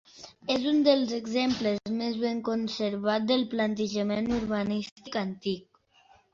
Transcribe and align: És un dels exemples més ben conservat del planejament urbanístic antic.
És 0.51 0.63
un 0.69 0.79
dels 0.87 1.11
exemples 1.17 1.91
més 1.99 2.17
ben 2.23 2.41
conservat 2.49 3.29
del 3.35 3.47
planejament 3.55 4.33
urbanístic 4.41 5.23
antic. 5.25 5.67